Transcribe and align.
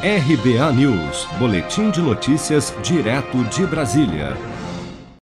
RBA 0.00 0.72
News, 0.74 1.26
Boletim 1.40 1.90
de 1.90 2.00
Notícias, 2.00 2.72
direto 2.84 3.42
de 3.46 3.66
Brasília. 3.66 4.36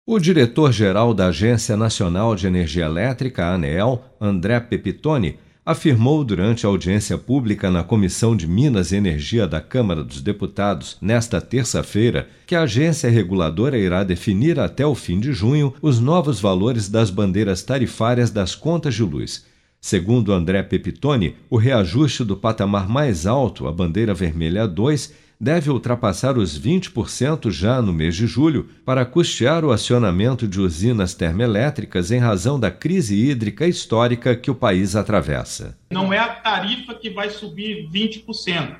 O 0.05 0.19
diretor-geral 0.19 1.11
da 1.11 1.29
Agência 1.29 1.75
Nacional 1.75 2.35
de 2.35 2.45
Energia 2.45 2.85
Elétrica, 2.85 3.47
ANEEL, 3.47 4.03
André 4.21 4.59
Pepitone, 4.59 5.39
afirmou 5.65 6.23
durante 6.23 6.67
a 6.67 6.69
audiência 6.69 7.17
pública 7.17 7.71
na 7.71 7.83
Comissão 7.83 8.35
de 8.35 8.45
Minas 8.45 8.91
e 8.91 8.97
Energia 8.97 9.47
da 9.47 9.59
Câmara 9.59 10.03
dos 10.03 10.21
Deputados, 10.21 10.97
nesta 11.01 11.41
terça-feira, 11.41 12.29
que 12.45 12.53
a 12.53 12.61
agência 12.61 13.09
reguladora 13.09 13.75
irá 13.75 14.03
definir 14.03 14.59
até 14.59 14.85
o 14.85 14.93
fim 14.93 15.19
de 15.19 15.33
junho 15.33 15.73
os 15.81 15.99
novos 15.99 16.39
valores 16.39 16.87
das 16.87 17.09
bandeiras 17.09 17.63
tarifárias 17.63 18.29
das 18.29 18.53
contas 18.53 18.93
de 18.93 19.01
luz. 19.01 19.49
Segundo 19.81 20.33
André 20.33 20.61
Pepitone, 20.61 21.37
o 21.49 21.55
reajuste 21.55 22.23
do 22.25 22.35
patamar 22.35 22.89
mais 22.89 23.25
alto, 23.25 23.65
a 23.65 23.71
bandeira 23.71 24.13
vermelha 24.13 24.67
2, 24.67 25.13
deve 25.39 25.69
ultrapassar 25.69 26.37
os 26.37 26.59
20% 26.59 27.49
já 27.49 27.81
no 27.81 27.93
mês 27.93 28.13
de 28.13 28.27
julho 28.27 28.67
para 28.85 29.05
custear 29.05 29.63
o 29.63 29.71
acionamento 29.71 30.45
de 30.45 30.59
usinas 30.59 31.13
termoelétricas 31.13 32.11
em 32.11 32.19
razão 32.19 32.59
da 32.59 32.69
crise 32.69 33.15
hídrica 33.15 33.65
histórica 33.65 34.35
que 34.35 34.51
o 34.51 34.55
país 34.55 34.97
atravessa. 34.97 35.77
Não 35.89 36.11
é 36.11 36.19
a 36.19 36.27
tarifa 36.27 36.93
que 36.95 37.09
vai 37.09 37.29
subir 37.29 37.87
20%. 37.89 38.75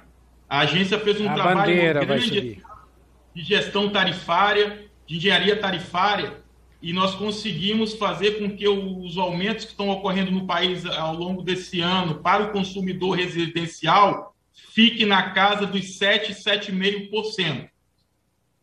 A 0.50 0.60
agência 0.60 1.00
fez 1.00 1.22
um 1.22 1.30
a 1.30 1.34
trabalho 1.34 1.74
grande 1.74 2.62
de 3.34 3.44
gestão 3.44 3.90
tarifária, 3.90 4.86
de 5.08 5.16
engenharia 5.16 5.56
tarifária, 5.56 6.34
e 6.82 6.94
nós 6.94 7.14
conseguimos 7.16 7.94
fazer 7.94 8.40
com 8.40 8.56
que 8.56 8.68
os 8.68 9.18
aumentos 9.18 9.66
que 9.66 9.72
estão 9.72 9.90
ocorrendo 9.90 10.32
no 10.32 10.48
país 10.48 10.86
ao 10.86 11.14
longo 11.14 11.42
desse 11.42 11.82
ano 11.82 12.22
para 12.22 12.44
o 12.44 12.52
consumidor 12.52 13.18
residencial 13.18 14.34
fique 14.54 15.06
na 15.06 15.32
casa 15.32 15.66
dos 15.66 15.98
7, 15.98 16.34
7,5%. 16.34 17.70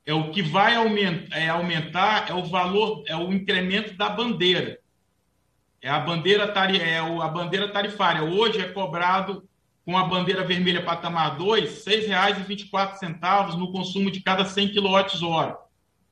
É 0.07 0.15
o 0.15 0.31
que 0.31 0.41
vai 0.41 0.77
aumentar 0.77 1.37
é, 1.37 1.49
aumentar 1.49 2.31
é 2.31 2.35
o 2.35 2.45
valor, 2.45 3.03
é 3.07 3.17
o 3.17 3.33
incremento 3.33 3.95
da 3.95 4.09
bandeira. 4.09 4.79
É 5.83 5.91
a 5.91 5.99
bandeira, 5.99 6.49
tari, 6.49 6.81
é 6.81 6.99
a 6.99 7.29
bandeira 7.29 7.69
tarifária. 7.69 8.23
Hoje 8.23 8.61
é 8.61 8.69
cobrado 8.69 9.47
com 9.85 9.97
a 9.97 10.05
bandeira 10.05 10.43
vermelha 10.43 10.83
patamar 10.83 11.37
2, 11.37 11.87
R$ 11.87 12.07
6,24 12.09 13.55
no 13.57 13.71
consumo 13.71 14.11
de 14.11 14.21
cada 14.21 14.45
100 14.45 14.75
kWh. 14.75 15.66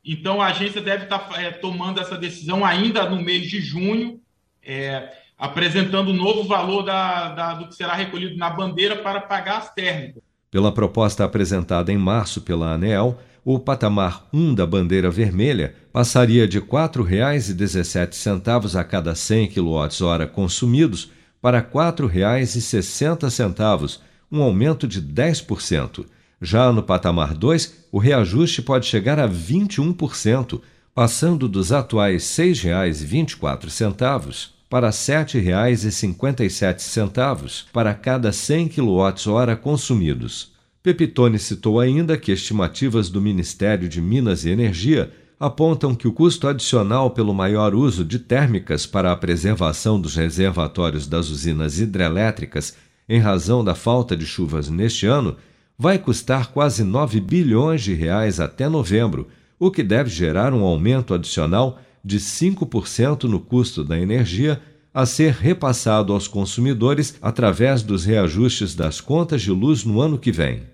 Então, 0.05 0.41
a 0.41 0.49
agência 0.49 0.81
deve 0.81 1.05
estar 1.05 1.19
tá, 1.19 1.41
é, 1.41 1.51
tomando 1.51 2.01
essa 2.01 2.17
decisão 2.17 2.65
ainda 2.65 3.09
no 3.09 3.23
mês 3.23 3.49
de 3.49 3.61
junho, 3.61 4.21
é, 4.63 5.13
apresentando 5.39 6.09
o 6.09 6.15
novo 6.15 6.45
valor 6.45 6.83
da, 6.83 7.31
da, 7.31 7.55
do 7.55 7.69
que 7.69 7.75
será 7.75 7.95
recolhido 7.95 8.37
na 8.37 8.51
bandeira 8.51 8.97
para 8.97 9.21
pagar 9.21 9.59
as 9.59 9.73
térmicas. 9.73 10.23
Pela 10.51 10.73
proposta 10.73 11.25
apresentada 11.25 11.93
em 11.93 11.97
março 11.97 12.43
pela 12.43 12.73
ANEEL, 12.73 13.19
o 13.45 13.59
patamar 13.59 14.27
1 14.33 14.55
da 14.55 14.65
bandeira 14.67 15.11
vermelha 15.11 15.75
passaria 15.93 16.49
de 16.49 16.59
R$ 16.59 16.67
4,17 16.67 18.79
a 18.79 18.85
cada 18.85 19.15
100 19.15 19.49
kWh 19.49 20.27
consumidos 20.33 21.13
para 21.43 21.59
R$ 21.59 21.67
4,60, 21.73 24.01
um 24.33 24.43
aumento 24.43 24.89
de 24.89 25.03
10%. 25.03 26.07
Já 26.41 26.73
no 26.73 26.83
patamar 26.83 27.35
2, 27.35 27.85
o 27.93 27.99
reajuste 27.99 28.63
pode 28.63 28.87
chegar 28.87 29.19
a 29.19 29.29
21%, 29.29 30.63
passando 30.95 31.47
dos 31.49 31.73
atuais 31.73 32.39
R$ 32.39 32.53
6,24 32.53 34.49
para 34.69 34.89
R$ 34.89 34.93
7,57 34.93 37.65
para 37.73 37.95
cada 37.95 38.31
100 38.33 38.69
kWh 38.69 39.57
consumidos. 39.63 40.53
Pepitone 40.83 41.39
citou 41.39 41.81
ainda 41.81 42.19
que 42.19 42.33
estimativas 42.33 43.09
do 43.09 43.21
Ministério 43.21 43.89
de 43.89 44.03
Minas 44.03 44.45
e 44.45 44.51
Energia 44.51 45.13
apontam 45.41 45.95
que 45.95 46.07
o 46.07 46.13
custo 46.13 46.47
adicional 46.47 47.11
pelo 47.11 47.33
maior 47.35 47.75
uso 47.75 48.05
de 48.05 48.19
térmicas 48.19 48.85
para 48.87 49.11
a 49.11 49.17
preservação 49.17 49.99
dos 50.01 50.15
reservatórios 50.15 51.07
das 51.07 51.31
usinas 51.31 51.81
hidrelétricas 51.81 52.77
em 53.09 53.19
razão 53.19 53.65
da 53.65 53.75
falta 53.75 54.15
de 54.17 54.27
chuvas 54.27 54.69
neste 54.69 55.07
ano 55.07 55.37
vai 55.79 55.99
custar 55.99 56.53
quase 56.53 56.85
9 56.85 57.21
bilhões 57.21 57.83
de 57.83 57.95
reais 57.95 58.41
até 58.41 58.69
novembro, 58.69 59.29
o 59.59 59.71
que 59.71 59.83
deve 59.83 60.11
gerar 60.11 60.53
um 60.53 60.63
aumento 60.63 61.15
adicional 61.15 61.81
de 62.05 62.19
5% 62.19 63.25
no 63.25 63.41
custo 63.41 63.83
da 63.83 63.99
energia 63.99 64.61
a 64.93 65.05
ser 65.05 65.33
repassado 65.33 66.13
aos 66.13 66.29
consumidores 66.29 67.17
através 67.21 67.83
dos 67.83 68.05
reajustes 68.05 68.75
das 68.75 69.01
contas 69.01 69.43
de 69.43 69.51
luz 69.51 69.85
no 69.85 70.01
ano 70.01 70.19
que 70.19 70.31
vem. 70.31 70.74